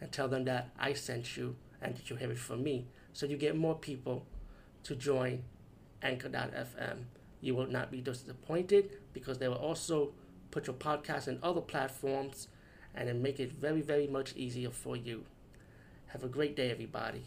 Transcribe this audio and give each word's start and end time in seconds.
and 0.00 0.10
tell 0.12 0.28
them 0.28 0.44
that 0.44 0.70
I 0.78 0.92
sent 0.92 1.36
you 1.36 1.56
and 1.80 1.96
that 1.96 2.10
you 2.10 2.16
have 2.16 2.30
it 2.30 2.38
from 2.38 2.62
me. 2.62 2.86
So 3.12 3.26
you 3.26 3.36
get 3.36 3.56
more 3.56 3.74
people 3.74 4.26
to 4.84 4.94
join 4.94 5.44
Anchor.fm. 6.02 7.04
You 7.40 7.54
will 7.54 7.66
not 7.66 7.90
be 7.90 8.00
disappointed 8.00 8.90
because 9.12 9.38
they 9.38 9.48
will 9.48 9.56
also 9.56 10.12
put 10.50 10.66
your 10.66 10.76
podcast 10.76 11.28
in 11.28 11.38
other 11.42 11.60
platforms 11.60 12.48
and 12.94 13.08
then 13.08 13.22
make 13.22 13.40
it 13.40 13.52
very, 13.52 13.80
very 13.80 14.06
much 14.06 14.34
easier 14.36 14.70
for 14.70 14.96
you. 14.96 15.24
Have 16.08 16.22
a 16.22 16.28
great 16.28 16.54
day, 16.54 16.70
everybody. 16.70 17.24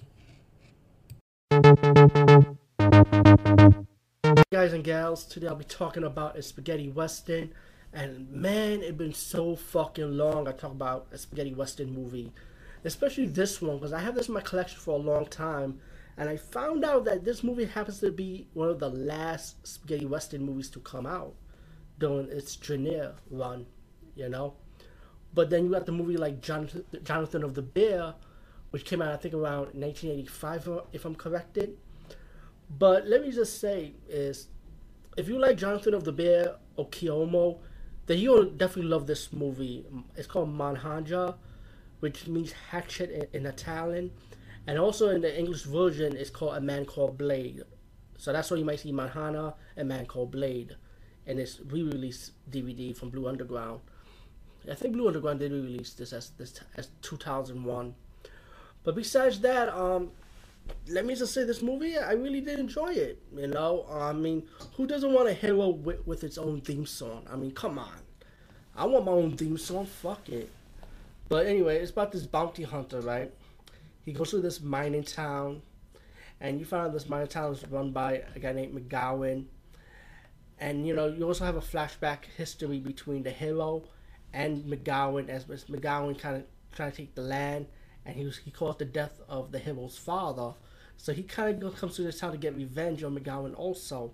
Guys 4.52 4.74
and 4.74 4.84
gals, 4.84 5.26
today 5.26 5.48
I'll 5.48 5.56
be 5.56 5.66
talking 5.66 6.04
about 6.04 6.38
a 6.38 6.42
spaghetti 6.42 6.90
western. 6.90 7.54
And 7.94 8.30
man, 8.32 8.82
it's 8.82 8.98
been 8.98 9.14
so 9.14 9.56
fucking 9.56 10.18
long 10.18 10.48
I 10.48 10.52
talk 10.52 10.72
about 10.72 11.08
a 11.12 11.18
spaghetti 11.18 11.54
western 11.54 11.94
movie 11.94 12.32
especially 12.88 13.28
this 13.28 13.62
one 13.62 13.78
because 13.78 13.94
I 13.94 14.00
have 14.00 14.16
this 14.16 14.30
in 14.30 14.34
my 14.34 14.42
collection 14.42 14.80
for 14.80 14.92
a 14.92 15.02
long 15.02 15.26
time, 15.26 15.80
and 16.18 16.30
I 16.30 16.38
found 16.38 16.86
out 16.86 17.04
that 17.06 17.26
this 17.26 17.44
movie 17.44 17.66
happens 17.66 18.00
to 18.00 18.12
be 18.12 18.48
one 18.54 18.70
of 18.70 18.80
the 18.80 18.90
last 18.90 19.68
spaghetti 19.68 20.06
western 20.06 20.44
movies 20.44 20.70
to 20.72 20.80
come 20.80 21.06
out 21.06 21.36
during 22.00 22.30
its 22.30 22.56
Dernier 22.56 23.14
run, 23.30 23.66
you 24.16 24.30
know. 24.30 24.54
But 25.34 25.50
then 25.50 25.66
you 25.66 25.72
got 25.72 25.86
the 25.86 25.92
movie 25.92 26.18
like 26.18 26.42
Jonathan, 26.42 26.86
Jonathan 27.04 27.44
of 27.44 27.54
the 27.54 27.62
Bear, 27.62 28.16
which 28.72 28.86
came 28.86 29.02
out 29.02 29.12
I 29.12 29.18
think 29.18 29.34
around 29.34 29.74
1985, 29.74 30.68
uh, 30.70 30.82
if 30.94 31.04
I'm 31.04 31.14
corrected. 31.14 31.78
But 32.70 33.06
let 33.06 33.22
me 33.22 33.32
just 33.32 33.60
say 33.60 33.94
is, 34.08 34.48
if 35.18 35.28
you 35.28 35.38
like 35.40 35.58
Jonathan 35.58 35.94
of 35.94 36.06
the 36.06 36.14
Bear 36.14 36.56
or 36.78 36.88
Keoma, 36.88 37.60
then 38.06 38.20
you'll 38.20 38.46
definitely 38.46 38.90
love 38.90 39.08
this 39.08 39.34
movie. 39.34 39.86
It's 40.16 40.28
called 40.28 40.50
Mannaja 40.58 41.36
which 42.00 42.28
means 42.28 42.52
hatchet 42.52 43.10
in, 43.10 43.42
in 43.42 43.46
Italian. 43.46 44.12
And 44.66 44.78
also 44.78 45.10
in 45.10 45.22
the 45.22 45.38
English 45.38 45.64
version, 45.64 46.16
it's 46.16 46.30
called 46.30 46.56
A 46.56 46.62
Man 46.62 46.86
Called 46.86 47.18
Blade. 47.18 47.64
So 48.18 48.34
that's 48.34 48.52
why 48.52 48.58
you 48.58 48.66
might 48.66 48.80
see 48.80 48.92
Manhana, 48.92 49.54
A 49.78 49.84
Man 49.84 50.06
Called 50.06 50.32
Blade, 50.32 50.76
in 51.26 51.40
its 51.40 51.60
re-release 51.60 52.32
DVD 52.50 52.96
from 52.96 53.10
Blue 53.10 53.28
Underground. 53.28 53.82
I 54.70 54.76
think 54.76 54.94
Blue 54.94 55.08
Underground 55.08 55.40
did 55.40 55.52
re-release 55.52 55.94
this 55.94 56.12
as 56.12 56.32
this 56.32 56.60
as 56.76 56.90
2001. 57.02 57.96
But 58.84 58.96
besides 58.96 59.40
that, 59.42 59.70
um, 59.70 60.12
let 60.90 61.06
me 61.06 61.16
just 61.16 61.34
say 61.34 61.44
this 61.44 61.62
movie, 61.62 61.98
I 61.98 62.14
really 62.14 62.42
did 62.42 62.60
enjoy 62.60 62.94
it. 62.94 63.22
You 63.36 63.48
know, 63.48 63.86
I 63.90 64.14
mean, 64.14 64.44
who 64.76 64.88
doesn't 64.88 65.14
want 65.14 65.30
a 65.30 65.34
hero 65.34 65.70
with, 65.70 66.06
with 66.06 66.24
its 66.24 66.38
own 66.38 66.62
theme 66.62 66.86
song? 66.86 67.26
I 67.32 67.36
mean, 67.36 67.52
come 67.52 67.80
on. 67.80 68.00
I 68.76 68.86
want 68.86 69.06
my 69.06 69.12
own 69.12 69.38
theme 69.38 69.58
song. 69.58 69.86
Fuck 69.86 70.30
it. 70.30 70.50
But 71.30 71.46
anyway, 71.46 71.78
it's 71.78 71.92
about 71.92 72.12
this 72.12 72.26
bounty 72.26 72.64
hunter, 72.64 73.02
right? 73.02 73.34
He 74.06 74.14
goes 74.14 74.32
to 74.32 74.40
this 74.40 74.62
mining 74.62 75.04
town, 75.04 75.62
and 76.40 76.60
you 76.60 76.66
find 76.66 76.88
out 76.88 76.94
this 76.94 77.10
mining 77.10 77.28
town 77.28 77.52
is 77.52 77.68
run 77.68 77.92
by 77.92 78.24
a 78.34 78.40
guy 78.40 78.54
named 78.54 78.74
McGowan. 78.74 79.46
And 80.60 80.88
you 80.88 80.96
know, 80.96 81.08
you 81.08 81.26
also 81.26 81.44
have 81.46 81.58
a 81.58 81.62
flashback 81.62 82.20
history 82.38 82.80
between 82.80 83.24
the 83.24 83.32
hero 83.32 83.84
and 84.34 84.64
McGowan, 84.66 85.28
as 85.28 85.46
McGowan 85.46 86.18
kind 86.18 86.38
of 86.38 86.44
trying 86.72 86.92
to 86.92 86.98
take 86.98 87.16
the 87.16 87.22
land, 87.22 87.68
and 88.06 88.16
he 88.16 88.24
was, 88.24 88.38
he 88.38 88.52
caused 88.52 88.80
the 88.80 88.86
death 88.86 89.20
of 89.28 89.52
the 89.52 89.60
hero's 89.60 89.98
father. 89.98 90.54
So 90.96 91.14
he 91.14 91.24
kind 91.24 91.62
of 91.62 91.76
comes 91.76 91.96
to 91.98 92.04
this 92.04 92.20
town 92.20 92.32
to 92.32 92.38
get 92.38 92.56
revenge 92.56 93.04
on 93.04 93.18
McGowan 93.18 93.56
also. 93.56 94.14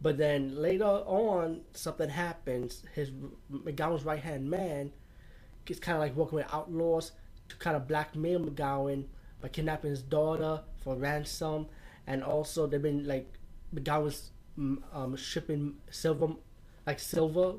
But 0.00 0.18
then 0.18 0.60
later 0.60 0.84
on, 0.84 1.62
something 1.72 2.10
happens. 2.10 2.82
His 2.94 3.10
McGowan's 3.50 4.04
right 4.04 4.20
hand 4.20 4.50
man 4.50 4.92
it's 5.66 5.80
kind 5.80 5.96
of 5.96 6.02
like 6.02 6.16
working 6.16 6.36
with 6.36 6.46
outlaws 6.52 7.12
to 7.48 7.56
kind 7.56 7.76
of 7.76 7.86
blackmail 7.86 8.40
McGowan 8.40 9.04
by 9.40 9.48
kidnapping 9.48 9.90
his 9.90 10.02
daughter 10.02 10.60
for 10.82 10.96
ransom, 10.96 11.66
and 12.06 12.22
also 12.22 12.66
they've 12.66 12.82
been 12.82 13.06
like 13.06 13.32
McGowan's 13.74 14.30
mm, 14.58 14.78
um, 14.92 15.16
shipping 15.16 15.74
silver, 15.90 16.28
like 16.86 16.98
silver, 16.98 17.54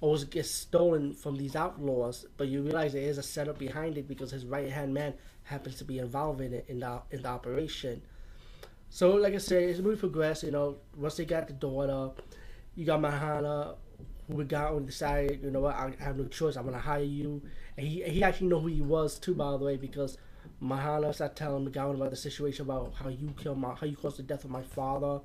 always 0.00 0.24
gets 0.24 0.50
stolen 0.50 1.14
from 1.14 1.36
these 1.36 1.56
outlaws. 1.56 2.26
But 2.36 2.48
you 2.48 2.62
realize 2.62 2.92
there 2.92 3.02
is 3.02 3.18
a 3.18 3.22
setup 3.22 3.58
behind 3.58 3.98
it 3.98 4.08
because 4.08 4.30
his 4.30 4.44
right 4.44 4.70
hand 4.70 4.92
man 4.92 5.14
happens 5.44 5.76
to 5.78 5.84
be 5.84 5.98
involved 5.98 6.40
in 6.40 6.52
it 6.54 6.64
in 6.68 6.80
the 6.80 7.02
in 7.10 7.22
the 7.22 7.28
operation. 7.28 8.02
So, 8.90 9.12
like 9.12 9.34
I 9.34 9.38
said, 9.38 9.74
the 9.76 9.82
movie 9.82 9.98
progressed, 9.98 10.42
you 10.42 10.50
know, 10.50 10.76
once 10.96 11.16
they 11.16 11.24
got 11.24 11.46
the 11.46 11.54
daughter, 11.54 12.10
you 12.74 12.84
got 12.84 13.00
Manhana 13.00 13.76
we 14.32 14.44
got 14.44 14.72
and 14.72 14.86
decided, 14.86 15.40
you 15.42 15.50
know 15.50 15.60
what, 15.60 15.74
I 15.74 15.92
have 16.00 16.16
no 16.16 16.26
choice. 16.26 16.56
I'm 16.56 16.64
gonna 16.64 16.78
hire 16.78 17.02
you. 17.02 17.42
And 17.76 17.86
he 17.86 18.02
he 18.02 18.22
actually 18.22 18.48
know 18.48 18.60
who 18.60 18.68
he 18.68 18.80
was 18.80 19.18
too, 19.18 19.34
by 19.34 19.50
the 19.52 19.58
way, 19.58 19.76
because 19.76 20.18
Mahana 20.62 21.14
started 21.14 21.36
telling 21.36 21.66
McGowan 21.66 21.94
about 21.94 22.10
the 22.10 22.16
situation 22.16 22.66
about 22.66 22.94
how 22.94 23.08
you 23.08 23.34
killed 23.36 23.58
my, 23.58 23.74
how 23.74 23.86
you 23.86 23.96
caused 23.96 24.18
the 24.18 24.22
death 24.22 24.44
of 24.44 24.50
my 24.50 24.62
father, 24.62 25.20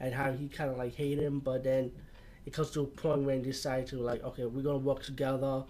and 0.00 0.14
how 0.14 0.32
he 0.32 0.48
kind 0.48 0.70
of 0.70 0.78
like 0.78 0.94
hated 0.94 1.24
him. 1.24 1.40
But 1.40 1.64
then 1.64 1.92
it 2.46 2.52
comes 2.52 2.70
to 2.72 2.82
a 2.82 2.86
point 2.86 3.22
where 3.22 3.36
he 3.36 3.42
decided 3.42 3.86
to 3.88 3.96
like, 3.96 4.22
okay, 4.24 4.44
we're 4.44 4.62
gonna 4.62 4.78
work 4.78 5.02
together, 5.02 5.64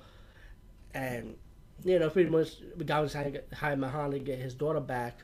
and 0.94 1.36
you 1.84 1.98
know, 1.98 2.10
pretty 2.10 2.30
much 2.30 2.60
McGowan 2.78 3.04
decided 3.04 3.48
to 3.50 3.56
hire 3.56 3.76
Mahana 3.76 4.12
to 4.12 4.18
get 4.18 4.38
his 4.38 4.54
daughter 4.54 4.80
back. 4.80 5.18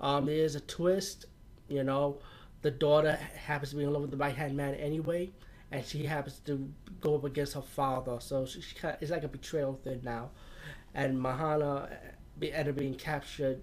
Um, 0.00 0.26
there 0.26 0.36
is 0.36 0.54
a 0.54 0.60
twist, 0.60 1.26
you 1.68 1.84
know, 1.84 2.18
the 2.62 2.70
daughter 2.70 3.12
happens 3.12 3.70
to 3.70 3.76
be 3.76 3.82
in 3.82 3.92
love 3.92 4.02
with 4.02 4.10
the 4.10 4.16
right 4.16 4.34
hand 4.34 4.56
man 4.56 4.74
anyway 4.74 5.30
and 5.72 5.84
she 5.84 6.04
happens 6.04 6.40
to 6.46 6.68
go 7.00 7.14
up 7.16 7.24
against 7.24 7.54
her 7.54 7.62
father. 7.62 8.18
So 8.20 8.44
she, 8.46 8.60
she 8.60 8.74
kind 8.74 8.94
of, 8.94 9.02
it's 9.02 9.10
like 9.10 9.24
a 9.24 9.28
betrayal 9.28 9.74
thing 9.84 10.00
now. 10.02 10.30
And 10.94 11.16
Mahana 11.16 11.88
be, 12.38 12.52
ended 12.52 12.74
up 12.74 12.78
being 12.78 12.94
captured 12.94 13.60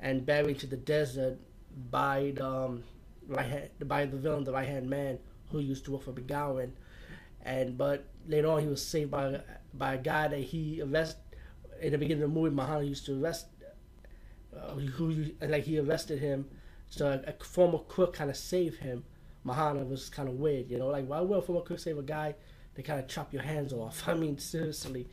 and 0.00 0.24
buried 0.24 0.58
to 0.60 0.66
the 0.66 0.76
desert 0.76 1.38
by 1.90 2.32
the 2.36 2.46
um, 2.46 2.84
right 3.26 3.46
hand, 3.46 3.70
by 3.86 4.06
the 4.06 4.16
villain, 4.16 4.44
the 4.44 4.52
right 4.52 4.68
hand 4.68 4.88
man 4.88 5.18
who 5.50 5.58
used 5.58 5.84
to 5.86 5.92
work 5.92 6.02
for 6.02 6.12
McGowan. 6.12 6.70
And 7.44 7.76
but 7.76 8.04
later 8.28 8.48
on, 8.48 8.60
he 8.60 8.68
was 8.68 8.84
saved 8.84 9.10
by 9.10 9.40
by 9.74 9.94
a 9.94 9.98
guy 9.98 10.28
that 10.28 10.38
he 10.38 10.80
arrested 10.80 11.18
in 11.80 11.90
the 11.90 11.98
beginning 11.98 12.22
of 12.22 12.30
the 12.32 12.40
movie. 12.40 12.54
Mahana 12.54 12.88
used 12.88 13.04
to 13.06 13.20
arrest, 13.20 13.46
uh, 14.56 14.74
who 14.74 15.26
like 15.40 15.64
he 15.64 15.78
arrested 15.80 16.20
him. 16.20 16.48
So 16.88 17.08
a, 17.08 17.30
a 17.30 17.44
former 17.44 17.78
crook 17.78 18.14
kind 18.14 18.30
of 18.30 18.36
saved 18.36 18.78
him 18.78 19.04
Mahana 19.46 19.88
was 19.88 20.08
kind 20.08 20.28
of 20.28 20.36
weird, 20.36 20.70
you 20.70 20.78
know, 20.78 20.88
like 20.88 21.06
why 21.06 21.20
would 21.20 21.80
save 21.80 21.98
a 21.98 22.02
guy 22.02 22.34
to 22.74 22.82
kind 22.82 23.00
of 23.00 23.08
chop 23.08 23.32
your 23.32 23.42
hands 23.42 23.72
off? 23.72 24.08
I 24.08 24.14
mean, 24.14 24.38
seriously, 24.38 25.08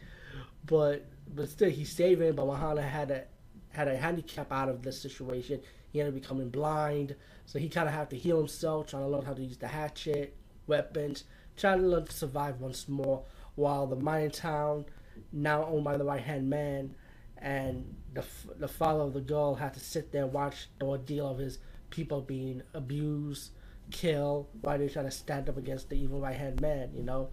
but 0.65 1.05
but 1.33 1.49
still, 1.49 1.69
he's 1.69 1.91
saving. 1.91 2.33
But 2.33 2.45
Mahana 2.45 2.87
had 2.87 3.11
a 3.11 3.23
had 3.71 3.87
a 3.87 3.97
handicap 3.97 4.51
out 4.51 4.69
of 4.69 4.81
this 4.81 5.01
situation. 5.01 5.61
He 5.91 5.99
ended 5.99 6.15
up 6.15 6.21
becoming 6.21 6.49
blind, 6.49 7.15
so 7.45 7.57
he 7.59 7.69
kind 7.69 7.87
of 7.87 7.93
had 7.93 8.09
to 8.11 8.17
heal 8.17 8.37
himself, 8.37 8.87
trying 8.87 9.03
to 9.03 9.09
learn 9.09 9.25
how 9.25 9.33
to 9.33 9.41
use 9.41 9.57
the 9.57 9.67
hatchet, 9.67 10.35
weapons, 10.67 11.23
trying 11.57 11.81
to 11.81 11.87
learn 11.87 12.05
to 12.05 12.13
survive 12.13 12.59
once 12.59 12.87
more. 12.87 13.23
While 13.55 13.87
the 13.87 13.95
mining 13.95 14.31
town, 14.31 14.85
now 15.31 15.65
owned 15.65 15.83
by 15.83 15.97
the 15.97 16.03
right 16.03 16.21
hand 16.21 16.49
man, 16.49 16.95
and 17.37 17.95
the 18.13 18.23
the 18.57 18.67
father 18.67 19.01
of 19.01 19.13
the 19.13 19.21
girl 19.21 19.55
had 19.55 19.73
to 19.73 19.79
sit 19.79 20.11
there 20.11 20.25
and 20.25 20.33
watch 20.33 20.67
the 20.79 20.85
ordeal 20.85 21.27
of 21.27 21.39
his 21.39 21.57
people 21.89 22.21
being 22.21 22.61
abused 22.75 23.51
kill 23.91 24.49
while 24.61 24.77
they're 24.77 24.89
trying 24.89 25.05
to 25.05 25.11
stand 25.11 25.49
up 25.49 25.57
against 25.57 25.89
the 25.89 25.95
evil 25.95 26.19
right 26.19 26.35
hand 26.35 26.61
man, 26.61 26.91
you 26.93 27.03
know. 27.03 27.29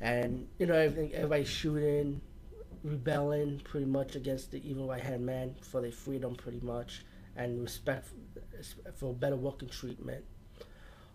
And 0.00 0.48
you 0.58 0.66
know, 0.66 0.74
everything, 0.74 1.12
everybody's 1.14 1.48
shooting, 1.48 2.20
rebelling 2.82 3.60
pretty 3.64 3.86
much 3.86 4.16
against 4.16 4.50
the 4.50 4.68
evil 4.68 4.88
right 4.88 5.02
hand 5.02 5.24
man 5.24 5.54
for 5.60 5.80
their 5.80 5.92
freedom, 5.92 6.34
pretty 6.34 6.60
much, 6.60 7.04
and 7.36 7.60
respect 7.62 8.08
for, 8.96 9.14
better 9.14 9.36
working 9.36 9.68
treatment. 9.68 10.24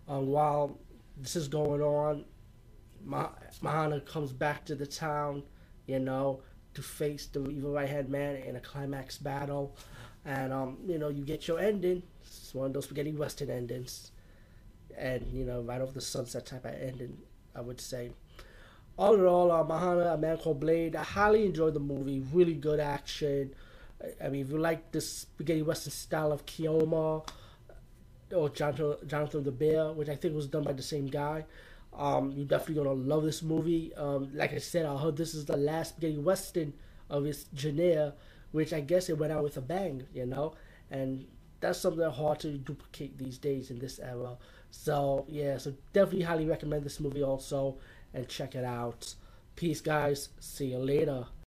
Um, 0.07 0.27
while 0.27 0.77
this 1.17 1.35
is 1.35 1.47
going 1.47 1.81
on, 1.81 2.25
Mah- 3.03 3.31
Mahana 3.61 4.05
comes 4.05 4.31
back 4.31 4.65
to 4.65 4.75
the 4.75 4.85
town, 4.85 5.43
you 5.87 5.99
know, 5.99 6.41
to 6.75 6.81
face 6.81 7.25
the 7.27 7.47
evil 7.49 7.71
right 7.71 7.89
hand 7.89 8.09
man 8.09 8.35
in 8.35 8.55
a 8.55 8.59
climax 8.59 9.17
battle. 9.17 9.75
And, 10.25 10.51
um, 10.51 10.77
you 10.87 10.97
know, 10.97 11.09
you 11.09 11.23
get 11.23 11.47
your 11.47 11.59
ending. 11.59 12.03
It's 12.21 12.53
one 12.53 12.67
of 12.67 12.73
those 12.73 12.85
spaghetti 12.85 13.11
western 13.13 13.49
endings 13.49 14.11
and 14.97 15.25
you 15.31 15.45
know 15.45 15.61
right 15.61 15.81
off 15.81 15.93
the 15.93 16.01
sunset 16.01 16.45
type 16.45 16.65
of 16.65 16.73
ending 16.73 17.17
i 17.55 17.61
would 17.61 17.79
say. 17.81 18.11
All 18.97 19.13
in 19.15 19.25
all 19.25 19.51
uh, 19.51 19.63
mahana 19.63 20.13
a 20.13 20.17
man 20.17 20.37
called 20.37 20.59
blade 20.59 20.95
i 20.95 21.03
highly 21.03 21.45
enjoyed 21.45 21.73
the 21.73 21.79
movie. 21.79 22.23
Really 22.33 22.53
good 22.53 22.79
action. 22.79 23.53
I 24.23 24.29
mean, 24.29 24.41
if 24.41 24.49
you 24.51 24.57
like 24.57 24.91
this 24.91 25.09
spaghetti 25.09 25.61
western 25.61 25.91
style 25.91 26.31
of 26.31 26.45
Keoma 26.45 27.27
or 28.33 28.49
Jonathan, 28.49 28.95
Jonathan 29.07 29.43
the 29.43 29.51
Bear, 29.51 29.91
which 29.93 30.09
I 30.09 30.15
think 30.15 30.35
was 30.35 30.47
done 30.47 30.63
by 30.63 30.73
the 30.73 30.83
same 30.83 31.07
guy, 31.07 31.45
um, 31.93 32.31
you're 32.35 32.45
definitely 32.45 32.75
gonna 32.75 32.93
love 32.93 33.23
this 33.23 33.41
movie. 33.41 33.93
Um, 33.95 34.29
like 34.33 34.53
I 34.53 34.57
said, 34.57 34.85
I 34.85 34.97
heard 34.97 35.15
this 35.17 35.33
is 35.33 35.45
the 35.45 35.57
last 35.57 35.89
spaghetti 35.89 36.17
western 36.17 36.73
of 37.09 37.25
its 37.25 37.45
genre, 37.55 38.13
which 38.51 38.73
I 38.73 38.81
guess 38.81 39.09
it 39.09 39.17
went 39.17 39.31
out 39.31 39.43
with 39.43 39.57
a 39.57 39.61
bang, 39.61 40.05
you 40.13 40.25
know, 40.25 40.53
and 40.91 41.25
that's 41.59 41.79
something 41.79 42.09
hard 42.09 42.39
to 42.41 42.57
duplicate 42.57 43.17
these 43.17 43.37
days 43.37 43.71
in 43.71 43.79
this 43.79 43.99
era. 43.99 44.37
So 44.71 45.25
yeah, 45.27 45.57
so 45.57 45.73
definitely 45.93 46.23
highly 46.23 46.45
recommend 46.45 46.83
this 46.83 46.99
movie 46.99 47.23
also 47.23 47.77
and 48.13 48.27
check 48.27 48.55
it 48.55 48.65
out. 48.65 49.15
Peace, 49.55 49.81
guys. 49.81 50.29
See 50.39 50.67
you 50.67 50.79
later. 50.79 51.25